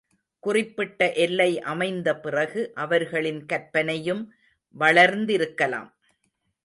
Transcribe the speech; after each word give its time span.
குறிப்பிட்ட 0.39 1.13
எல்லை 1.13 1.61
அமைந்த 1.61 2.19
பிறகு, 2.19 2.71
அவர்களின் 2.75 3.45
கற்பனையும் 3.45 4.33
வளர்ந்திருக்கலாம். 4.79 5.89